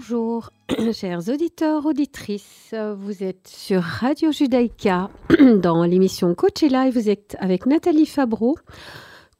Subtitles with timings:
[0.00, 0.48] Bonjour,
[0.94, 2.74] chers auditeurs, auditrices.
[2.96, 5.10] Vous êtes sur Radio Judaïka
[5.62, 6.94] dans l'émission Coach et Live.
[6.94, 8.56] Vous êtes avec Nathalie Fabreau,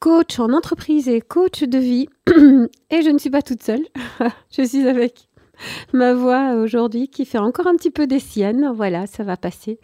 [0.00, 2.08] coach en entreprise et coach de vie.
[2.90, 3.86] Et je ne suis pas toute seule.
[4.50, 5.30] je suis avec
[5.94, 8.70] ma voix aujourd'hui qui fait encore un petit peu des siennes.
[8.74, 9.80] Voilà, ça va passer.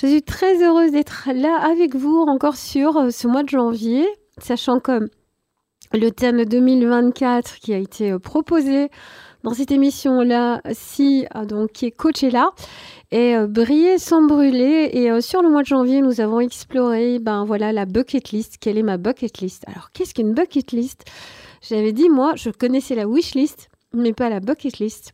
[0.00, 4.06] Je suis très heureuse d'être là avec vous encore sur ce mois de janvier,
[4.38, 5.10] sachant que
[5.92, 8.90] le thème 2024 qui a été proposé
[9.44, 12.50] dans cette émission-là, si, euh, donc, qui est coaché là,
[13.10, 14.88] et euh, sans brûler.
[14.94, 18.56] Et euh, sur le mois de janvier, nous avons exploré, ben voilà, la bucket list.
[18.58, 19.64] Quelle est ma bucket list?
[19.68, 21.04] Alors, qu'est-ce qu'une bucket list?
[21.60, 25.12] J'avais dit, moi, je connaissais la wish list, mais pas la bucket list.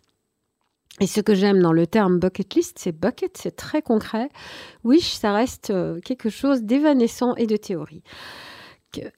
[1.01, 4.29] Et ce que j'aime dans le terme bucket list, c'est bucket, c'est très concret.
[4.85, 5.73] Wish, ça reste
[6.05, 8.03] quelque chose d'évanescent et de théorie.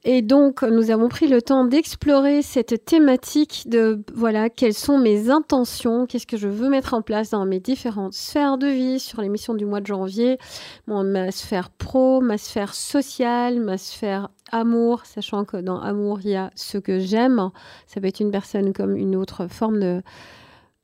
[0.04, 5.30] Et donc, nous avons pris le temps d'explorer cette thématique de, voilà, quelles sont mes
[5.30, 9.22] intentions, qu'est-ce que je veux mettre en place dans mes différentes sphères de vie sur
[9.22, 10.38] l'émission du mois de janvier,
[10.86, 16.36] ma sphère pro, ma sphère sociale, ma sphère amour, sachant que dans amour, il y
[16.36, 17.50] a ce que j'aime.
[17.86, 20.02] Ça peut être une personne comme une autre forme de...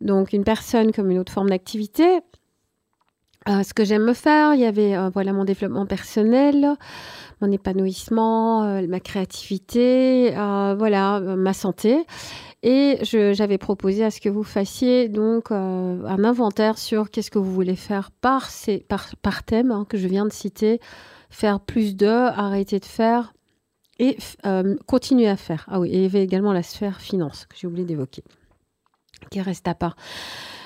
[0.00, 2.20] Donc, une personne comme une autre forme d'activité.
[3.48, 6.74] Euh, ce que j'aime me faire, il y avait euh, voilà mon développement personnel,
[7.40, 12.04] mon épanouissement, euh, ma créativité, voilà ma santé.
[12.62, 17.52] Et j'avais proposé à ce que vous fassiez donc un inventaire sur qu'est-ce que vous
[17.52, 20.80] voulez faire par, ces, par, par thème hein, que je viens de citer,
[21.30, 23.32] faire plus de, arrêter de faire
[24.00, 24.18] et
[24.86, 25.64] continuer à faire.
[25.68, 28.24] Ah oui, il y avait également la sphère finance que j'ai oublié d'évoquer,
[29.30, 29.96] qui reste à part.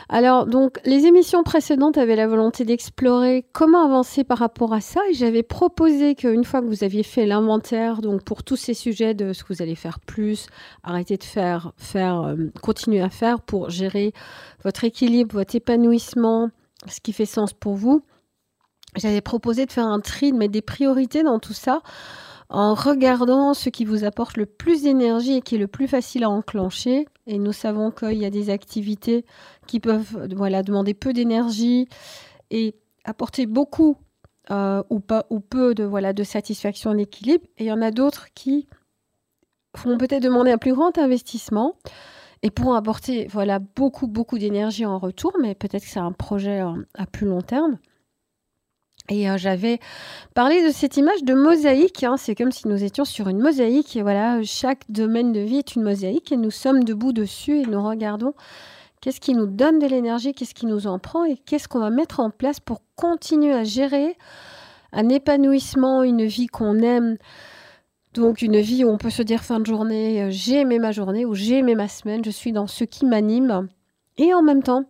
[0.08, 5.00] Alors, donc, les émissions précédentes avaient la volonté d'explorer comment avancer par rapport à ça.
[5.08, 9.14] Et j'avais proposé qu'une fois que vous aviez fait l'inventaire, donc pour tous ces sujets
[9.14, 10.48] de ce que vous allez faire plus,
[10.82, 14.12] arrêter de faire, faire, euh, continuer à faire pour gérer
[14.64, 16.50] votre équilibre, votre épanouissement,
[16.88, 18.02] ce qui fait sens pour vous,
[18.96, 21.80] j'avais proposé de faire un tri, de mettre des priorités dans tout ça
[22.52, 26.22] en regardant ce qui vous apporte le plus d'énergie et qui est le plus facile
[26.22, 27.06] à enclencher.
[27.26, 29.24] Et nous savons qu'il y a des activités
[29.66, 31.88] qui peuvent demander peu d'énergie
[32.50, 33.96] et apporter beaucoup
[34.50, 37.44] euh, ou peu de, voilà, de satisfaction, d'équilibre.
[37.56, 38.68] Et il y en a d'autres qui
[39.82, 41.76] vont peut-être demander un plus grand investissement
[42.42, 46.60] et pourront apporter voilà, beaucoup, beaucoup d'énergie en retour, mais peut-être que c'est un projet
[46.60, 47.78] euh, à plus long terme.
[49.08, 49.80] Et euh, j'avais
[50.34, 52.04] parlé de cette image de mosaïque.
[52.04, 52.16] Hein.
[52.16, 53.96] C'est comme si nous étions sur une mosaïque.
[53.96, 57.66] Et voilà, chaque domaine de vie est une mosaïque et nous sommes debout dessus et
[57.66, 58.34] nous regardons
[59.00, 61.90] qu'est-ce qui nous donne de l'énergie, qu'est-ce qui nous en prend et qu'est-ce qu'on va
[61.90, 64.16] mettre en place pour continuer à gérer
[64.92, 67.16] un épanouissement, une vie qu'on aime.
[68.14, 70.92] Donc une vie où on peut se dire fin de journée, euh, j'ai aimé ma
[70.92, 73.68] journée ou j'ai aimé ma semaine, je suis dans ce qui m'anime.
[74.18, 74.84] Et en même temps,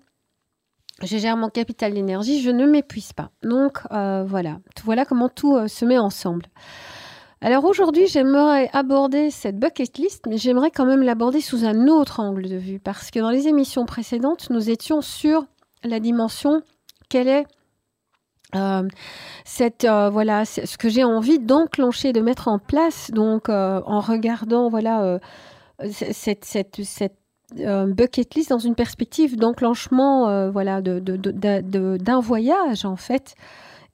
[1.02, 3.30] je gère mon capital d'énergie, je ne m'épuise pas.
[3.42, 6.46] Donc euh, voilà, voilà comment tout euh, se met ensemble.
[7.40, 12.20] Alors aujourd'hui, j'aimerais aborder cette bucket list, mais j'aimerais quand même l'aborder sous un autre
[12.20, 15.44] angle de vue, parce que dans les émissions précédentes, nous étions sur
[15.82, 16.62] la dimension
[17.08, 17.46] quelle est
[18.54, 18.86] euh,
[19.44, 25.18] cette voilà ce que j'ai envie d'enclencher, de mettre en place, donc en regardant voilà
[25.90, 27.21] cette, cette, cette
[27.58, 33.34] euh, bucket list dans une perspective d'enclenchement euh, voilà, d'un voyage, en fait.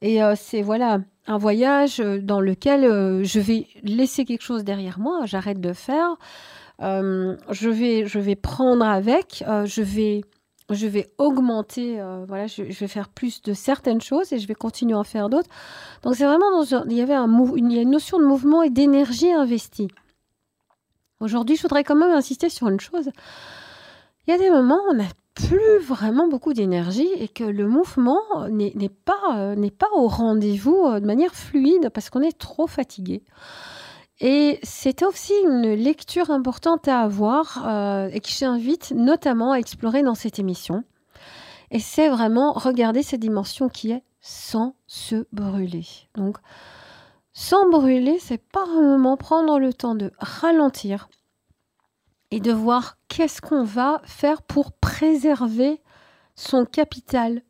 [0.01, 2.83] Et euh, c'est voilà un voyage dans lequel
[3.25, 6.17] je vais laisser quelque chose derrière moi, j'arrête de faire,
[6.81, 10.23] je, vais, je vais prendre avec, je vais
[10.71, 14.95] je vais augmenter, voilà, je, vais faire plus de certaines choses et je vais continuer
[14.95, 15.51] à en faire d'autres.
[16.03, 18.63] Donc c'est vraiment dans il y avait un, il y a une notion de mouvement
[18.63, 19.89] et d'énergie investie.
[21.21, 23.11] Aujourd'hui, je voudrais quand même insister sur une chose.
[24.27, 27.67] Il y a des moments où on n'a plus vraiment beaucoup d'énergie et que le
[27.69, 28.21] mouvement
[28.51, 33.23] n'est pas, euh, pas au rendez-vous euh, de manière fluide parce qu'on est trop fatigué.
[34.21, 40.03] Et c'est aussi une lecture importante à avoir euh, et que j'invite notamment à explorer
[40.03, 40.83] dans cette émission.
[41.71, 45.87] Et c'est vraiment regarder cette dimension qui est sans se brûler.
[46.17, 46.39] Donc,
[47.41, 51.09] sans brûler, c'est par moment prendre le temps de ralentir
[52.33, 55.81] et de voir qu'est-ce qu'on va faire pour préserver
[56.35, 57.43] son capital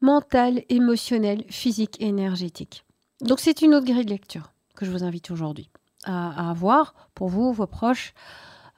[0.00, 2.84] mental, émotionnel, physique énergétique.
[3.20, 5.70] Donc c'est une autre grille de lecture que je vous invite aujourd'hui
[6.04, 8.14] à, avoir pour vous, vos proches.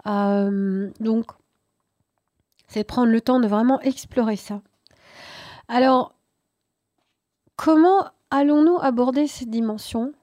[0.07, 1.27] Euh, donc
[2.69, 4.63] c'est prendre le temps de vraiment explorer ça.
[5.69, 6.15] Alors,
[7.55, 10.15] comment allons-nous aborder cette dimension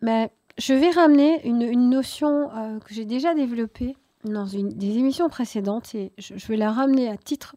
[0.00, 5.94] mais je vais ramener une, notion euh, que j'ai déjà développée dans des émissions précédentes
[5.94, 7.56] et je, vais la ramener à titre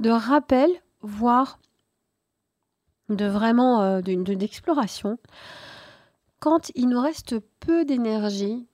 [0.00, 0.70] de rappel,
[1.02, 1.58] voire
[3.08, 5.18] de vraiment euh, d'exploration.
[6.40, 8.66] Quand il nous reste peu d'énergie,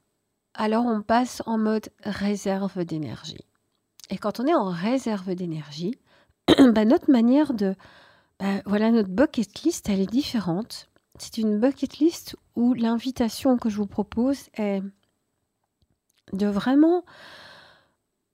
[0.54, 3.44] alors on passe en mode réserve d'énergie.
[4.10, 5.94] Et quand on est en réserve d'énergie,
[6.48, 7.74] bah, notre manière de...
[8.38, 10.89] Bah, voilà, notre bucket list, elle est différente.
[11.18, 14.82] C'est une bucket list où l'invitation que je vous propose est
[16.32, 17.04] de vraiment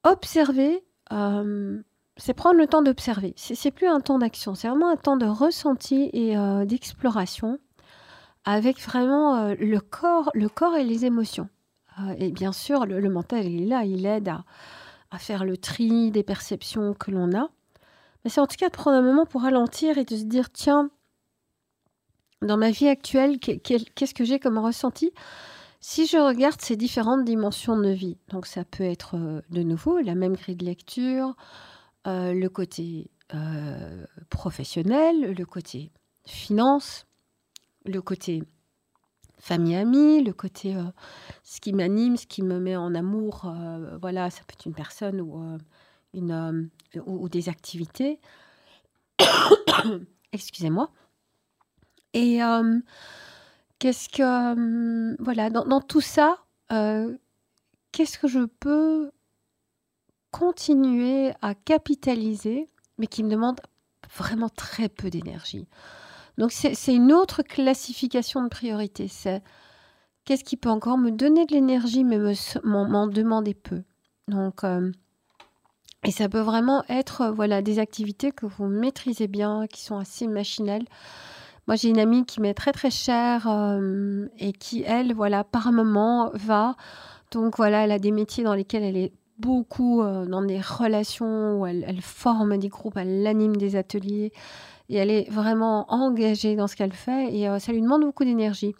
[0.05, 1.83] observer, euh,
[2.17, 3.35] c'est prendre le temps d'observer.
[3.37, 7.59] C'est plus un temps d'action, c'est vraiment un temps de ressenti et euh, d'exploration
[8.45, 11.49] avec vraiment euh, le corps, le corps et les émotions.
[12.19, 14.45] et bien sûr, le, mental, il est là, il aide à,
[15.19, 17.49] faire le tri des perceptions que l'on a.
[18.23, 20.53] Mais c'est en tout cas de prendre un moment pour ralentir et de se dire,
[20.53, 20.91] tiens,
[22.43, 25.13] dans ma vie actuelle, qu'est-ce que j'ai comme ressenti?
[25.81, 30.01] Si je regarde ces différentes dimensions de vie, donc ça peut être euh, de nouveau
[30.01, 31.37] la même grille de lecture,
[32.07, 35.93] euh, le côté euh, professionnel, le côté
[36.27, 37.07] finance,
[37.85, 38.43] le côté
[39.39, 40.75] famille-amie, le côté
[41.45, 43.53] ce qui m'anime, ce qui me met en amour,
[44.01, 45.59] voilà, ça peut être une personne ou,
[46.15, 46.69] une,
[47.05, 48.19] ou des activités.
[50.33, 50.91] Excusez-moi.
[52.17, 52.41] Et
[53.79, 56.39] Qu'est-ce que, hum, voilà, dans, tout ça,
[56.73, 57.17] euh,
[57.93, 59.11] qu'est-ce que je peux
[60.31, 62.69] continuer à capitaliser,
[62.99, 63.61] mais qui me demande
[64.17, 65.69] vraiment très peu d'énergie?
[66.39, 69.09] Donc c'est une autre classification de priorité.
[69.09, 69.43] C'est
[70.25, 72.19] qu'est-ce qui peut encore me donner de l'énergie, mais
[72.65, 73.83] m'en demander peu?
[74.29, 74.91] Donc euh,
[76.05, 80.27] et ça peut vraiment être voilà des activités que vous maîtrisez bien, qui sont assez
[80.27, 80.87] machinelles.
[81.67, 85.73] Moi, j'ai une amie qui m'est très très chère euh, et qui, elle, voilà, par
[85.73, 86.77] moment va.
[87.33, 91.59] Donc voilà, elle a des métiers dans lesquels elle est beaucoup euh, dans des relations
[91.59, 94.33] où elle, forme des groupes, elle anime des ateliers
[94.89, 98.25] et elle est vraiment engagée dans ce qu'elle fait et euh, ça lui demande beaucoup
[98.25, 98.75] d'énergie.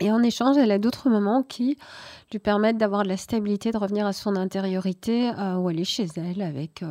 [0.00, 1.78] Et en échange, elle a d'autres moments qui
[2.30, 6.08] lui permettent d'avoir de la stabilité, de revenir à son intériorité, où elle est chez
[6.16, 6.82] elle avec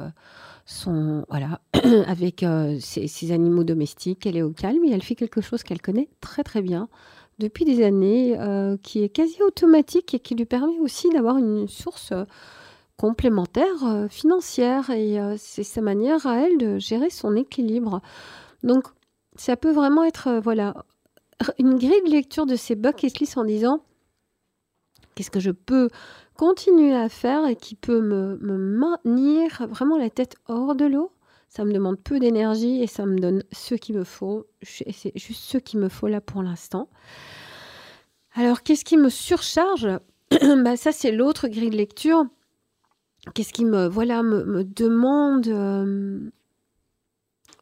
[1.30, 1.60] voilà
[2.08, 4.26] avec euh, ses, animaux domestiques.
[4.26, 6.90] Elle est au calme et elle fait quelque chose qu'elle connaît très très bien
[7.40, 11.68] depuis des années, euh, qui est quasi automatique et qui lui permet aussi d'avoir une
[11.68, 12.26] source euh,
[12.98, 14.90] complémentaire financière.
[14.92, 18.02] Et c'est sa manière à elle de gérer son équilibre.
[18.62, 18.86] Donc
[19.36, 20.86] ça peut vraiment être voilà
[21.58, 23.84] une grille de lecture de ces bucket lists en disant
[25.16, 25.90] qu'est-ce que je peux
[26.36, 31.12] continuer à faire et qui peut me, maintenir vraiment la tête hors de l'eau.
[31.50, 34.48] Ça me demande peu d'énergie et ça me donne ce qu'il me faut.
[34.64, 36.90] C'est juste ce qu'il me faut là pour l'instant.
[38.34, 39.88] Alors, qu'est-ce qui me surcharge?
[40.64, 42.26] Bah, Ça, c'est l'autre grille de lecture.
[43.36, 46.20] Qu'est-ce qui me, voilà, me, demande, euh,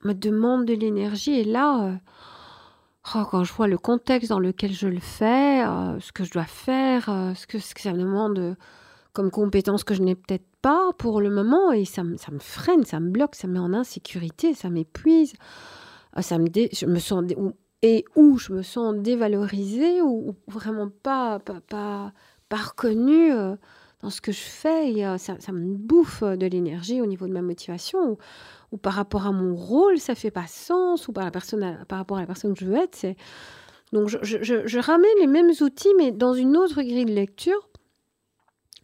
[0.04, 1.96] me demande de l'énergie Et là, euh,
[3.16, 6.32] Oh, quand je vois le contexte dans lequel je le fais, euh, ce que je
[6.32, 8.56] dois faire, euh, ce, que, que, ça me demande euh,
[9.12, 13.00] comme compétence que je n'ai peut-être pas pour le moment, et ça, me freine, ça
[13.00, 15.34] me bloque, ça me met en insécurité, ça m'épuise,
[16.20, 17.24] ça me je me sens
[17.82, 22.14] et où je me sens dévalorisée ou, vraiment pas, pas, pas,
[22.50, 23.32] pas reconnue
[24.02, 28.18] dans ce que je fais, ça, me bouffe de l'énergie au niveau de ma motivation
[28.72, 31.98] ou par rapport à mon rôle, ça fait pas sens, ou par, la personne par
[31.98, 33.06] rapport à la personne que je veux être.
[33.92, 37.68] Donc je, je, ramène les mêmes outils, mais dans une autre grille de lecture.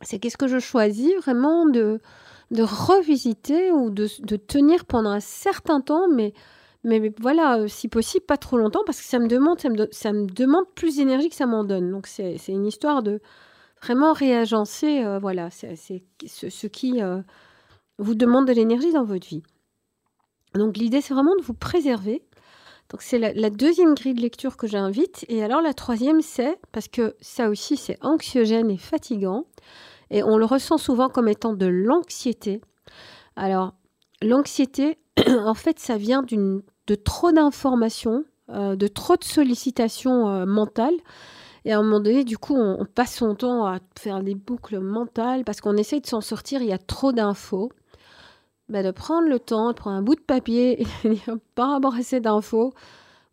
[0.02, 2.00] C'est qu'est-ce que je choisis vraiment de,
[2.52, 6.34] de revisiter ou de, de tenir pendant un certain temps, mais,
[6.84, 9.88] mais, voilà, euh, si possible, pas trop longtemps, parce que ça me demande, ça me,
[9.92, 11.90] ça me demande plus d'énergie que ça m'en donne.
[11.90, 13.22] Donc c'est, c'est une histoire de
[13.82, 17.22] vraiment réagencer, euh, voilà, c'est, ce, qui euh,
[18.00, 19.44] vous demande de l'énergie dans votre vie.
[20.56, 22.24] Donc l'idée, c'est vraiment de vous préserver.
[22.90, 25.26] Donc c'est la, deuxième grille de lecture que j'invite.
[25.28, 29.46] Et alors la troisième, c'est, parce que ça aussi, c'est anxiogène et fatigant,
[30.10, 32.62] et on le ressent souvent comme étant de l'anxiété.
[33.36, 33.74] Alors
[34.22, 40.98] l'anxiété, en fait, ça vient de trop d'informations, euh, de trop de sollicitations mentales.
[41.68, 44.80] Et à un moment donné, du coup, on, passe son temps à faire des boucles
[44.80, 47.74] mentales parce qu'on essaye de s'en sortir, il y a trop d'infos.
[48.70, 51.96] Bah, de prendre le temps, de prendre un bout de papier et dire par rapport
[51.96, 52.74] à ces infos,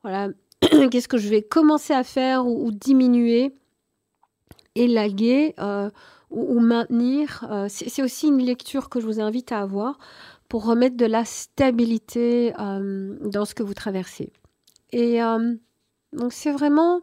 [0.02, 0.30] voilà,
[0.90, 3.54] qu'est-ce que je vais commencer à faire ou, diminuer,
[4.74, 5.88] élaguer euh,
[6.30, 7.46] ou, maintenir.
[7.52, 9.96] Euh, c'est aussi une lecture que je vous invite à avoir
[10.48, 14.32] pour remettre de la stabilité euh, dans ce que vous traversez.
[14.90, 15.20] Et
[16.12, 17.00] donc c'est vraiment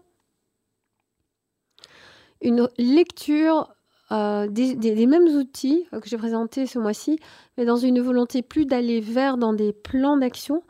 [2.42, 3.74] une lecture
[4.12, 7.18] euh, des, mêmes outils que j'ai présentés ce mois-ci,
[7.58, 10.64] mais dans une volonté plus d'aller vers dans des plans d'action,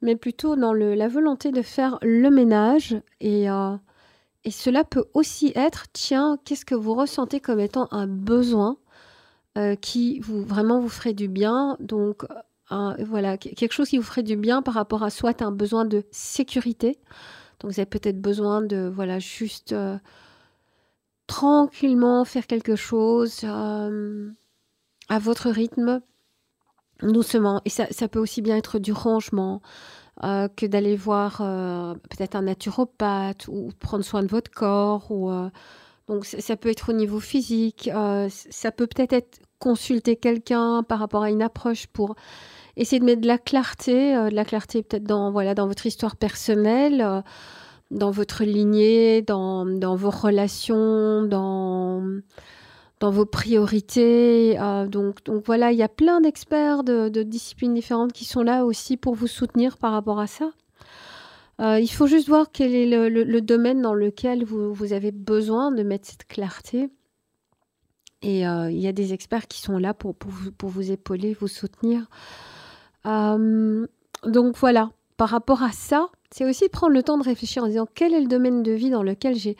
[0.00, 2.96] mais plutôt dans le, la volonté de faire le ménage.
[3.20, 3.76] Et, euh,
[4.44, 8.78] et cela peut aussi être, tiens, qu'est-ce que vous ressentez comme étant un besoin
[9.58, 11.76] euh, qui vous, vraiment vous ferait du bien?
[11.80, 12.24] Donc,
[12.70, 16.02] voilà, quelque chose qui vous ferait du bien par rapport à soit un besoin de
[16.10, 16.98] sécurité.
[17.60, 19.74] Donc, vous avez peut-être besoin de, voilà, juste
[21.26, 24.30] tranquillement faire quelque chose euh,
[25.08, 26.00] à votre rythme,
[27.02, 27.60] doucement.
[27.64, 29.60] Et ça, peut aussi bien être du rangement
[30.24, 35.10] euh, que d'aller voir euh, peut-être un naturopathe ou prendre soin de votre corps.
[35.10, 35.30] Ou,
[36.08, 37.90] donc ça, peut être au niveau physique,
[38.28, 42.14] ça peut peut-être être consulter quelqu'un par rapport à une approche pour
[42.76, 46.14] essayer de mettre de la clarté, de la clarté peut-être dans, voilà, dans votre histoire
[46.14, 47.24] personnelle
[47.90, 52.02] dans votre lignée, dans, dans vos relations, dans,
[53.00, 54.58] dans vos priorités.
[54.58, 58.64] Euh, donc, donc voilà, il y a plein d'experts de, disciplines différentes qui sont là
[58.64, 60.50] aussi pour vous soutenir par rapport à ça.
[61.60, 65.70] Euh, il faut juste voir quel est le, domaine dans lequel vous, vous, avez besoin
[65.72, 66.90] de mettre cette clarté.
[68.22, 71.34] Et euh, il y a des experts qui sont là pour, pour, pour vous épauler,
[71.34, 72.06] vous soutenir.
[73.04, 77.86] donc voilà, par rapport à ça, c'est aussi prendre le temps de réfléchir en disant
[77.94, 79.56] quel est le domaine de vie dans lequel j'ai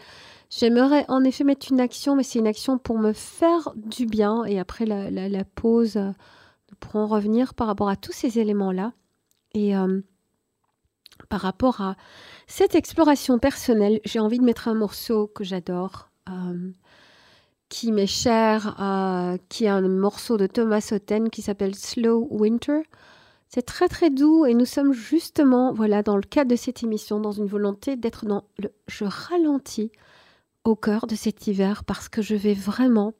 [0.48, 4.44] J'aimerais en effet mettre une action, mais c'est une action pour me faire du bien.
[4.44, 8.92] Et après la, pause, nous pourrons revenir par rapport à tous ces éléments-là.
[9.54, 10.00] Et euh,
[11.28, 11.96] par rapport à
[12.46, 16.70] cette exploration personnelle, j'ai envie de mettre un morceau que j'adore, euh,
[17.68, 22.82] qui m'est cher, euh, qui est un morceau de Thomas Hotten qui s'appelle Slow Winter.
[23.48, 27.20] C'est très très doux et nous sommes justement, voilà, dans le cadre de cette émission,
[27.20, 29.92] dans une volonté d'être dans le je ralentis
[30.64, 33.14] au cœur de cet hiver parce que je vais vraiment,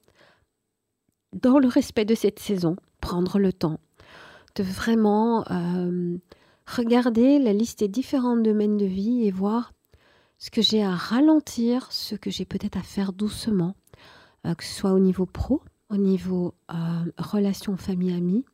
[1.32, 3.78] dans le respect de cette saison, prendre le temps
[4.56, 6.18] de vraiment euh,
[6.66, 9.72] regarder la liste des différents domaines de vie et voir
[10.38, 13.74] ce que j'ai à ralentir, ce que j'ai peut-être à faire doucement,
[14.46, 16.74] euh, que ce soit au niveau pro, au niveau euh,
[17.18, 18.44] relation famille-amie,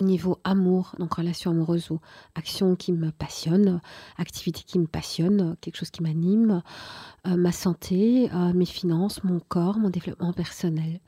[0.00, 2.00] au niveau amour, donc relation amoureuse ou
[2.34, 3.80] action qui me passionne,
[4.18, 6.62] activité qui me passionne, quelque chose qui m'anime,
[7.26, 11.00] euh, ma santé, euh, mes finances, mon corps, mon développement personnel.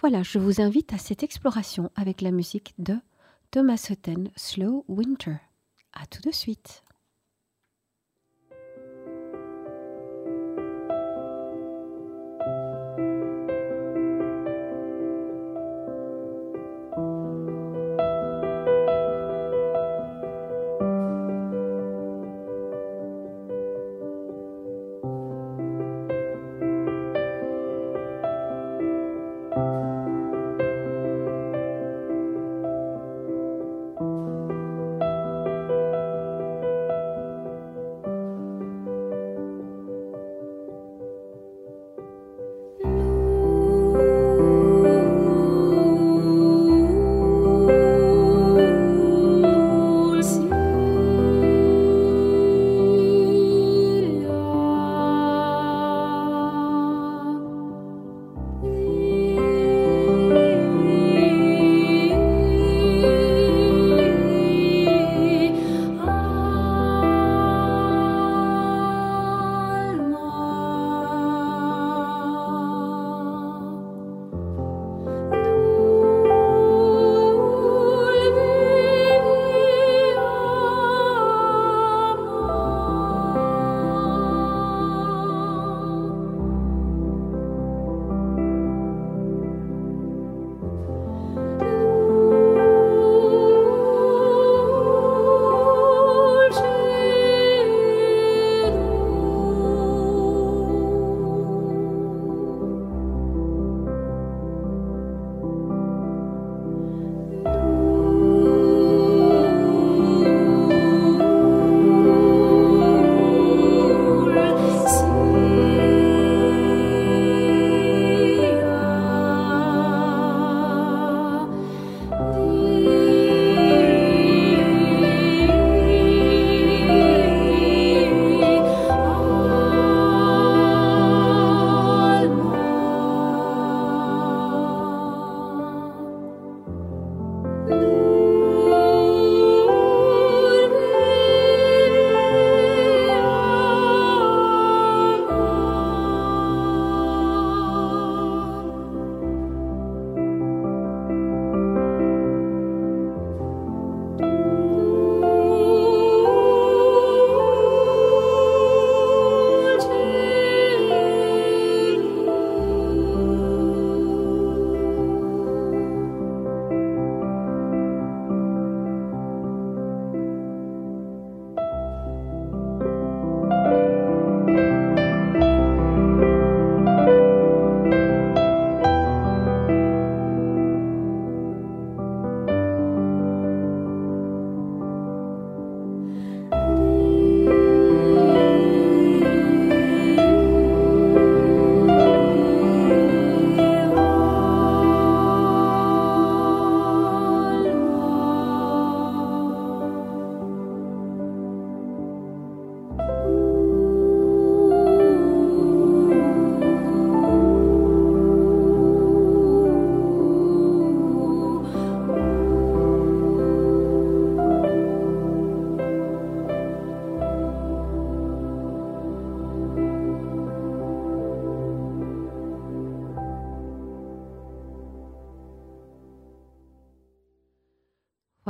[0.00, 2.96] Voilà, je vous invite à cette exploration avec la musique de
[3.50, 5.36] Thomas Hutton, Slow Winter.
[5.92, 6.82] À tout de suite.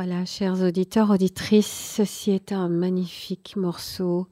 [0.03, 4.29] Voilà, chers auditeurs, auditrices, ceci est un magnifique morceau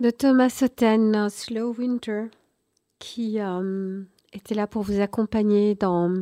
[0.00, 2.24] de Thomas Sotten, Slow Winter,
[2.98, 4.02] qui euh,
[4.32, 6.12] était là pour vous accompagner dans,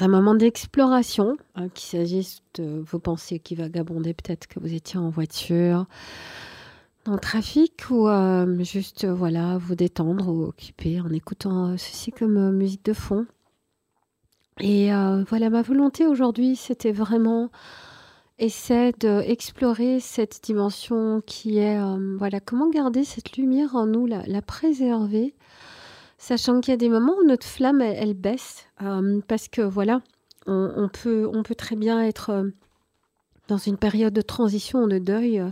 [0.00, 4.98] un moment d'exploration, hein, qu'il s'agisse de vos pensées qui vagabondaient, peut-être que vous étiez
[4.98, 5.86] en voiture,
[7.06, 12.36] dans le trafic, ou euh, juste voilà vous détendre ou occuper en écoutant ceci comme
[12.36, 13.26] euh, musique de fond.
[14.60, 14.90] Et
[15.28, 17.50] voilà, ma volonté aujourd'hui, c'était vraiment
[18.38, 24.42] essaie d'explorer cette dimension qui est, euh, voilà, comment garder cette lumière en nous, la,
[24.42, 25.34] préserver,
[26.18, 30.00] sachant qu'il y a des moments où notre flamme, elle, baisse, euh, parce que voilà,
[30.46, 32.50] on, peut, on peut très bien être euh,
[33.48, 35.42] dans une période de transition, de deuil.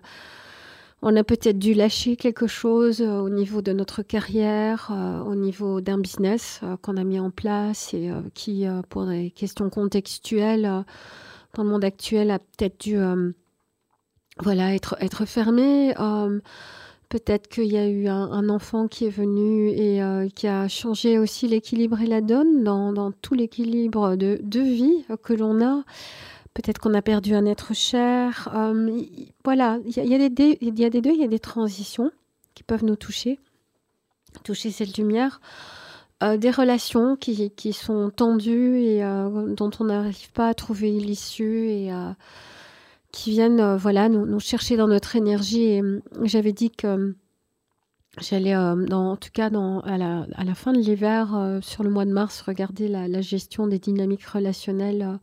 [1.03, 4.93] On a peut-être dû lâcher quelque chose au niveau de notre carrière,
[5.27, 10.85] au niveau d'un business qu'on a mis en place et qui, pour des questions contextuelles,
[11.55, 13.33] dans le monde actuel a peut-être dû euh,
[14.47, 15.95] être, fermé.
[15.99, 16.41] Euh,
[17.09, 21.19] peut-être qu'il y a eu un, enfant qui est venu et euh, qui a changé
[21.19, 25.85] aussi l'équilibre et la donne dans, tout l'équilibre de, vie que l'on a.
[26.55, 28.49] Peut-être qu'on a perdu un être cher.
[29.45, 32.11] voilà, il y, a des, y a des deux, il y a des transitions
[32.55, 33.38] qui peuvent nous toucher,
[34.45, 35.41] toucher cette lumière.
[36.23, 40.93] Euh, des relations qui, qui, sont tendues et euh, dont on n'arrive pas à trouver
[40.93, 42.12] l'issue et euh,
[43.11, 45.62] qui viennent voilà, nous, chercher dans notre énergie.
[45.62, 45.83] Et
[46.23, 47.17] j'avais dit que
[48.21, 52.12] j'allais, en tout cas à, la, à la fin de l'hiver, sur le mois de
[52.12, 55.19] mars, regarder la gestion des dynamiques relationnelles.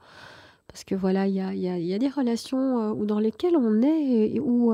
[0.72, 3.82] Parce que voilà, il y a, y, y a, des relations où, dans lesquelles on
[3.82, 4.74] est où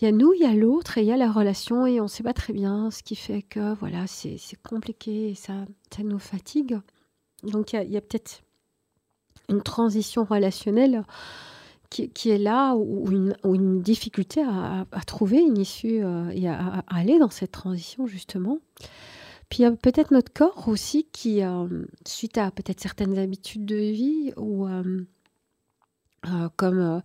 [0.00, 2.00] il y a nous, il y a l'autre et il y a la relation et
[2.00, 4.38] on ne sait pas très bien, ce qui fait que voilà, c'est
[4.68, 6.80] compliqué et ça, ça nous fatigue.
[7.44, 8.42] Donc il y a, peut-être
[9.48, 11.04] une transition relationnelle
[11.90, 16.48] qui, qui est là ou une, une difficulté à, à, trouver une issue euh, et
[16.48, 18.58] à, aller dans cette transition justement.
[19.54, 23.64] Puis il y a peut-être notre corps aussi qui, euh, suite à peut-être certaines habitudes
[23.64, 25.06] de vie ou euh,
[26.26, 27.00] euh, comme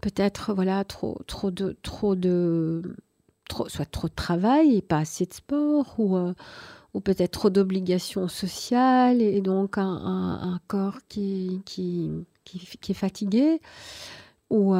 [0.00, 2.96] peut-être voilà trop trop de trop de
[3.46, 6.16] trop, soit trop de travail et pas assez de sport ou
[6.94, 12.10] ou peut-être trop d'obligations sociales et, donc un, corps qui, qui,
[12.46, 13.60] qui, est fatigué
[14.48, 14.70] ou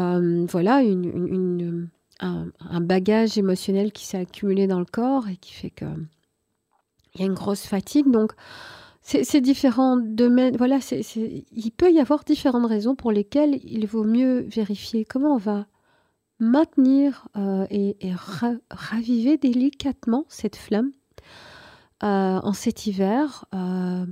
[0.49, 1.89] voilà une, une,
[2.21, 5.85] un, un, bagage émotionnel qui s'est accumulé dans le corps et qui fait que
[7.15, 8.33] il y a une grosse fatigue donc
[9.05, 10.57] c'est différents domaines.
[10.57, 15.39] Voilà, il peut y avoir différentes raisons pour lesquelles il vaut mieux vérifier comment on
[15.39, 15.67] va
[16.39, 17.97] maintenir euh, et,
[18.71, 20.93] raviver délicatement cette flamme
[22.03, 23.45] euh, en cet hiver.
[23.55, 24.07] Euh,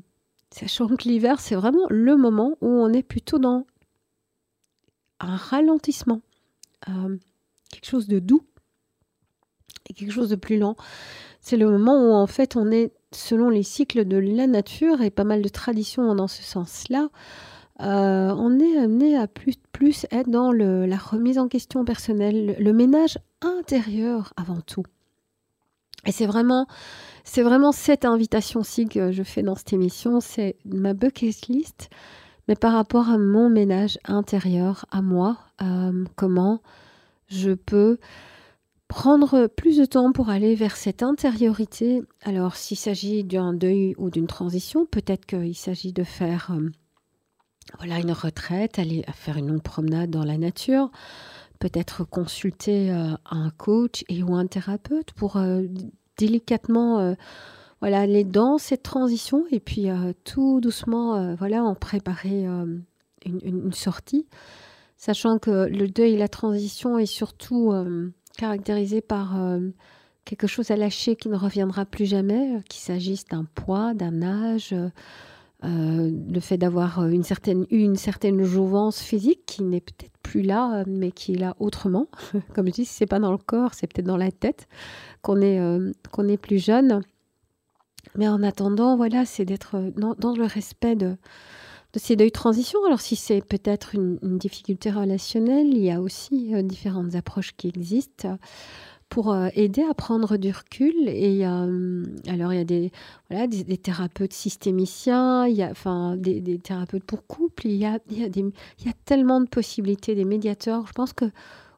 [0.51, 3.67] sachant que l'hiver, c'est vraiment le moment où on est plutôt dans
[5.21, 6.23] un ralentissement,
[6.87, 8.43] quelque chose de doux
[9.89, 10.77] et quelque chose de plus lent.
[11.41, 15.11] C'est le moment où en fait on est selon les cycles de la nature et
[15.11, 17.09] pas mal de traditions dans ce sens-là,
[17.81, 22.73] euh, on est amené à plus, plus être dans la remise en question personnelle, le,
[22.73, 24.85] ménage intérieur avant tout.
[26.07, 26.67] Et c'est vraiment,
[27.25, 31.89] c'est vraiment cette invitation-ci que je fais dans cette émission, c'est ma bucket list,
[32.49, 36.61] mais par rapport à mon ménage intérieur, à moi, euh, comment
[37.29, 37.99] je peux
[38.91, 42.03] prendre plus de temps pour aller vers cette intériorité.
[42.23, 46.71] Alors, s'il s'agit d'un deuil ou d'une transition, peut-être qu'il s'agit de faire euh,
[47.79, 50.91] voilà, une retraite, aller faire une longue promenade dans la nature,
[51.61, 55.63] peut-être consulter euh, un coach et ou un thérapeute pour euh,
[56.19, 57.15] délicatement
[57.81, 59.87] voilà, aller dans cette transition et puis
[60.25, 62.83] tout doucement voilà, en préparer une,
[63.25, 64.27] une, sortie,
[64.99, 67.73] sachant que le deuil et la transition est surtout
[68.41, 69.69] caractérisé par euh,
[70.25, 74.23] quelque chose à lâcher qui ne reviendra plus jamais, euh, qu'il s'agisse d'un poids, d'un
[74.23, 74.91] âge, euh,
[75.63, 81.13] le fait d'avoir une certaine, une certaine jouvence physique qui n'est peut-être plus là, mais
[81.13, 82.07] qui est là autrement.
[82.55, 84.69] Comme je dis, si c'est pas dans le corps, c'est peut-être dans la tête
[85.21, 87.03] qu'on est, est plus jeune.
[88.17, 91.15] Mais en attendant, voilà, c'est d'être dans, le respect de,
[91.93, 92.85] de ces deuils transition.
[92.85, 97.69] Alors si c'est peut-être une, difficulté relationnelle, il y a aussi euh, différentes approches qui
[97.69, 98.39] existent
[99.09, 100.95] pour euh, aider à prendre du recul.
[101.09, 105.73] Et euh, alors il y a des, thérapeutes systémiciens, il y a
[106.17, 107.99] des, thérapeutes pour couple, il y a,
[109.05, 110.87] tellement de possibilités, des médiateurs.
[110.87, 111.27] Je pense que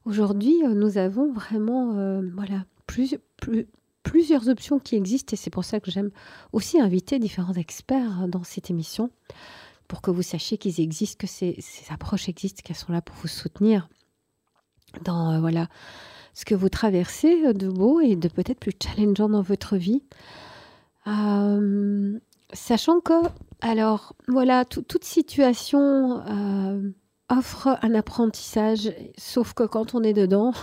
[0.05, 3.66] aujourd'hui nous avons vraiment voilà, plus, plus,
[4.03, 6.11] plusieurs options qui existent et c'est pour ça que j'aime
[6.53, 9.11] aussi inviter différents experts dans cette émission
[9.92, 11.55] pour que vous sachiez qu'ils existent, que ces,
[11.90, 13.90] approches existent, qu'elles sont là pour vous soutenir
[15.05, 15.68] dans voilà
[16.33, 20.02] ce que vous traversez de beau et de peut-être plus challengeant dans votre vie.
[22.55, 23.12] sachant que,
[23.61, 26.22] alors voilà, toute situation
[27.28, 30.55] offre un apprentissage, sauf que quand on est dedans,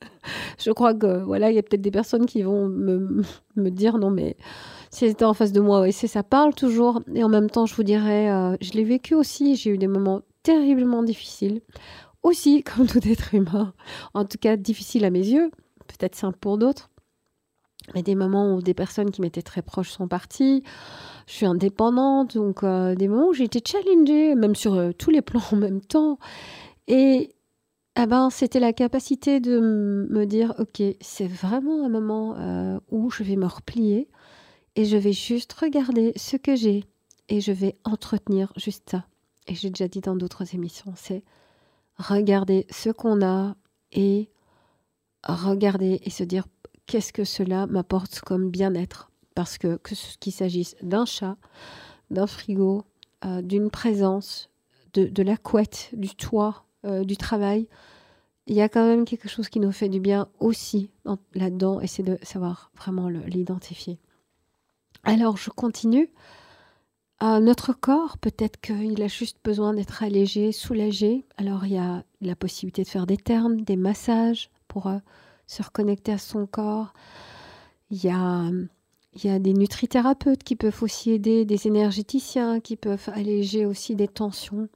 [0.58, 3.22] je crois que voilà, il y a peut-être des personnes qui vont me,
[3.56, 4.38] me dire non mais
[4.90, 7.02] si elles étaient en face de moi, oui, ça parle toujours.
[7.14, 9.56] Et en même temps, je vous dirais, euh, je l'ai vécu aussi.
[9.56, 11.60] J'ai eu des moments terriblement difficiles,
[12.22, 13.74] aussi comme tout être humain.
[14.14, 15.50] En tout cas, difficiles à mes yeux,
[15.86, 16.90] peut-être simple pour d'autres.
[17.94, 20.62] Mais des moments où des personnes qui m'étaient très proches sont parties.
[21.26, 25.10] Je suis indépendante, donc euh, des moments où j'ai été challengée, même sur euh, tous
[25.10, 26.18] les plans en même temps.
[26.86, 27.34] Et
[28.00, 29.58] eh ben, c'était la capacité de
[30.10, 34.08] me dire, ok, c'est vraiment un moment où je vais me replier
[34.78, 36.84] et je vais juste regarder ce que j'ai
[37.28, 39.06] et je vais entretenir juste ça.
[39.48, 41.24] Et j'ai déjà dit dans d'autres émissions, c'est
[41.96, 43.56] regarder ce qu'on a
[43.90, 44.30] et
[45.24, 46.46] regarder et se dire
[46.86, 49.10] qu'est-ce que cela m'apporte comme bien-être?
[49.34, 49.80] Parce que
[50.20, 51.36] qu'il s'agisse d'un chat,
[52.12, 52.84] d'un frigo,
[53.24, 54.48] euh, d'une présence,
[54.94, 57.66] de, la couette, du toit, euh, du travail,
[58.46, 60.92] il y a quand même quelque chose qui nous fait du bien aussi
[61.34, 63.98] là-dedans et c'est de savoir vraiment l'identifier.
[65.04, 66.10] Alors je continue.
[67.22, 71.24] Euh, notre corps, peut-être qu'il a juste besoin d'être allégé, soulagé.
[71.36, 74.90] Alors il y a la possibilité de faire des termes, des massages pour
[75.46, 76.92] se reconnecter à son corps.
[77.90, 78.50] Il y a,
[79.14, 83.96] il y a des nutrithérapeutes qui peuvent aussi aider, des énergéticiens qui peuvent alléger aussi
[83.96, 84.68] des tensions.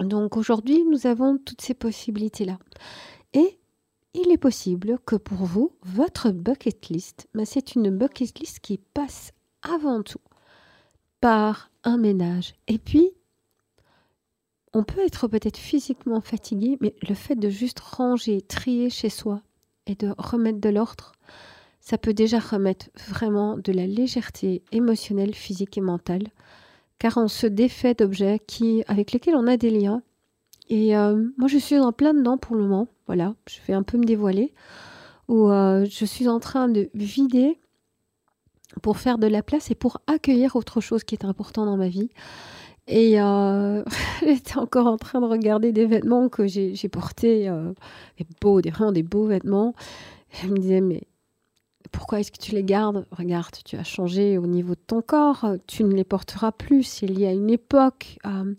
[0.00, 2.58] Donc aujourd'hui, nous avons toutes ces possibilités-là.
[3.32, 3.58] Et
[4.16, 9.32] il est possible que pour vous, votre bucket list, c'est une bucket list qui passe
[9.62, 10.20] avant tout
[11.20, 12.54] par un ménage.
[12.66, 13.10] Et puis,
[14.72, 19.42] on peut être peut-être physiquement fatigué, mais le fait de juste ranger, trier chez soi
[19.86, 21.12] et de remettre de l'ordre,
[21.80, 26.28] ça peut déjà remettre vraiment de la légèreté émotionnelle, physique et mentale,
[26.98, 30.02] car on se défait d'objets qui, avec lesquels on a des liens.
[30.68, 32.88] Et euh, moi, je suis en plein dedans pour le moment.
[33.06, 34.52] Voilà, je vais un peu me dévoiler,
[35.28, 37.58] où euh, je suis en train de vider
[38.82, 41.88] pour faire de la place et pour accueillir autre chose qui est important dans ma
[41.88, 42.10] vie.
[42.88, 43.84] Et euh,
[44.22, 47.48] j'étais encore en train de regarder des vêtements que j'ai portés,
[48.18, 49.74] des beaux, des, vraiment des beaux vêtements.
[50.42, 51.02] je me disais, mais
[51.92, 53.06] pourquoi est-ce que tu les gardes?
[53.10, 57.06] Regarde, tu as changé au niveau de ton corps, tu ne les porteras plus, c'est
[57.06, 58.18] lié à une époque.
[58.26, 58.54] Euh,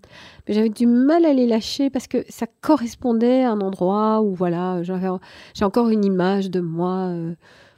[0.48, 4.34] mais j'avais du mal à les lâcher parce que ça correspondait à un endroit où,
[4.34, 7.34] voilà, j'ai encore une image de moi, euh,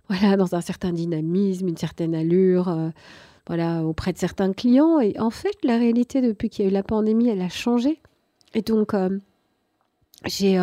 [0.10, 2.70] voilà, dans un certain dynamisme, une certaine allure.
[2.70, 2.90] Euh,
[3.48, 5.00] voilà, auprès de certains clients.
[5.00, 8.00] Et en fait, la réalité, depuis qu'il y a eu la pandémie, elle a changé.
[8.54, 8.94] Et donc,
[10.24, 10.60] j'ai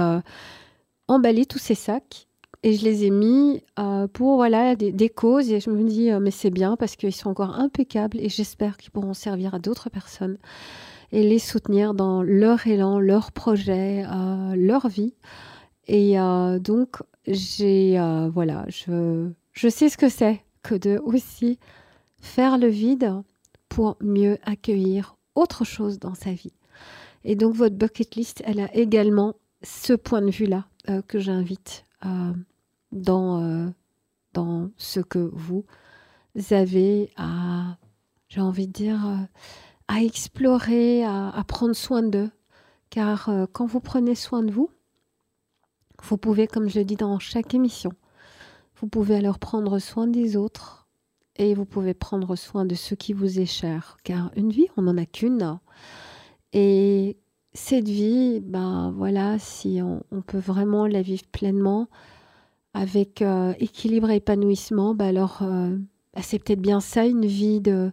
[1.09, 2.29] emballé tous ces sacs
[2.67, 6.19] et je les ai mis euh, pour voilà des, causes et je me dis euh,
[6.19, 9.89] mais c'est bien parce qu'ils sont encore impeccables et j'espère qu'ils pourront servir à d'autres
[9.89, 10.37] personnes
[11.13, 15.15] et les soutenir dans leur élan, leur projet, euh, leur vie.
[15.87, 16.17] Et
[16.59, 16.97] donc
[17.29, 17.97] j'ai
[18.35, 21.61] voilà, je, je sais ce que c'est que de aussi
[22.21, 23.15] faire le vide
[23.69, 26.55] pour mieux accueillir autre chose dans sa vie.
[27.23, 30.65] Et donc votre bucket list, elle a également ce point de vue-là
[31.07, 31.85] que j'invite
[32.97, 33.69] dans, euh,
[34.33, 35.65] dans ce que vous
[36.51, 37.77] avez à,
[38.29, 39.17] j'ai envie de dire, euh,
[39.89, 42.31] à explorer, à, prendre soin d'eux.
[42.91, 44.71] Car euh, quand vous prenez soin de vous,
[46.03, 47.93] vous pouvez, comme je le dis dans chaque émission,
[48.77, 50.87] vous pouvez alors prendre soin des autres
[51.37, 53.97] et vous pouvez prendre soin de ceux qui vous est cher.
[54.05, 55.59] Car une vie, on n'en a qu'une.
[56.53, 57.17] Et
[57.53, 61.89] cette vie, ben voilà, si on, peut vraiment la vivre pleinement,
[62.77, 65.75] avec euh, équilibre et épanouissement, bah alors euh,
[66.15, 67.91] bah c'est peut-être bien ça, une vie de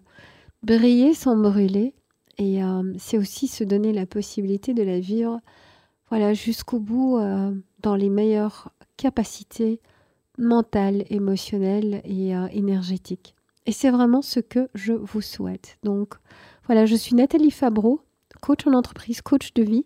[0.62, 1.93] briller sans brûler.
[2.38, 5.39] Et euh, c'est aussi se donner la possibilité de la vivre
[6.10, 7.17] voilà, jusqu'au bout
[7.80, 9.80] dans les meilleures capacités
[10.38, 13.34] mentales, émotionnelles et énergétiques.
[13.65, 15.80] Et c'est vraiment ce que je vous souhaite.
[15.82, 16.13] Donc
[16.67, 18.02] voilà, je suis Nathalie Fabreau,
[18.41, 19.86] coach en entreprise, coach de vie.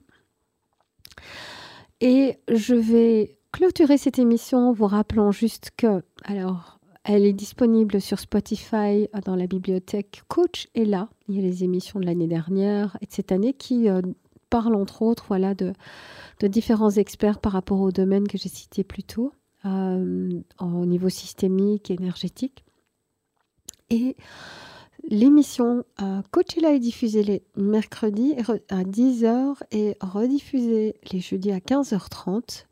[2.02, 8.20] Et je vais clôturer cette émission vous rappelant juste que, alors, elle est disponible sur
[8.20, 11.10] Spotify dans la bibliothèque Coach est là.
[11.28, 14.02] Il y a les émissions de l'année dernière et de cette année qui euh,
[14.52, 15.74] parlent entre autres voilà, de,
[16.40, 19.34] de, différents experts par rapport au domaine que j'ai cité plus tôt,
[19.66, 22.64] euh, au niveau systémique, énergétique.
[23.90, 24.16] Et
[25.10, 28.36] L'émission euh, Coachella est diffusée les mercredis
[28.70, 32.66] à 10h et rediffusée les jeudis à 15h30.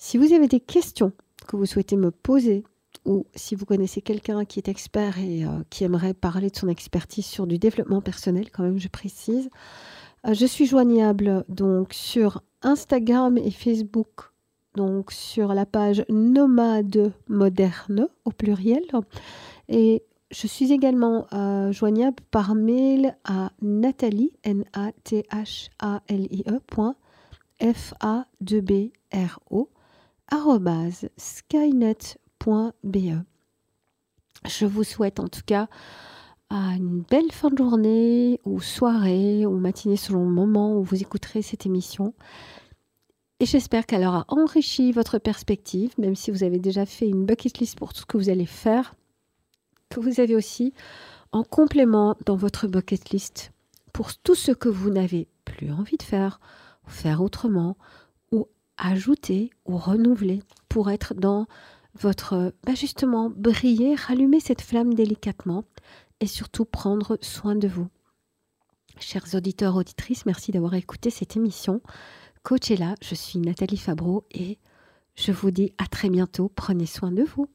[0.00, 1.10] Si vous avez des questions
[1.48, 2.62] que vous souhaitez me poser
[3.04, 6.68] ou si vous connaissez quelqu'un qui est expert et euh, qui aimerait parler de son
[6.68, 9.50] expertise sur du développement personnel, quand même je précise,
[10.24, 14.30] euh, je suis joignable donc sur Instagram et Facebook,
[14.76, 18.84] donc sur la page Nomade Moderne au pluriel.
[19.68, 25.00] Et je suis également euh, joignable par mail à Nathalie, N-A-T-H-A-L-I-E,
[27.60, 29.68] F A 2 B R O
[31.16, 32.04] skynet.be.
[34.46, 35.68] Je vous souhaite en tout cas
[36.50, 41.42] une belle fin de journée ou soirée ou matinée selon le moment où vous écouterez
[41.42, 42.14] cette émission.
[43.40, 47.58] Et j'espère qu'elle aura enrichi votre perspective, même si vous avez déjà fait une bucket
[47.58, 48.94] list pour tout ce que vous allez faire,
[49.90, 50.72] que vous avez aussi
[51.32, 53.52] en complément dans votre bucket list
[53.92, 56.40] pour tout ce que vous n'avez plus envie de faire,
[56.86, 57.76] faire autrement,
[58.78, 61.46] ajouter ou renouveler pour être dans
[61.94, 65.64] votre, bah justement, briller, rallumer cette flamme délicatement
[66.20, 67.88] et surtout prendre soin de vous.
[69.00, 71.80] Chers auditeurs, auditrices, merci d'avoir écouté cette émission.
[72.42, 74.58] Coach est là, je suis Nathalie Fabreau et
[75.14, 76.50] je vous dis à très bientôt.
[76.54, 77.48] Prenez soin de vous.